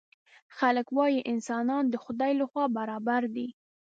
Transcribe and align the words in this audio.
خلک 0.57 0.87
وايي 0.97 1.21
انسانان 1.33 1.83
د 1.89 1.95
خدای 2.03 2.31
له 2.39 2.45
خوا 2.51 2.65
برابر 2.77 3.21
دي. 3.35 3.47